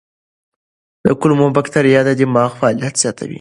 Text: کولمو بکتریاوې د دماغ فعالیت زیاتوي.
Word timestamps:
کولمو 1.19 1.47
بکتریاوې 1.57 2.13
د 2.15 2.19
دماغ 2.19 2.49
فعالیت 2.59 2.95
زیاتوي. 3.01 3.29